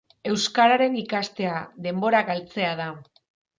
Euskararen 0.29 0.95
ikastea, 1.01 1.53
denbora 1.89 2.25
galtzea 2.33 2.75
da! 2.83 2.91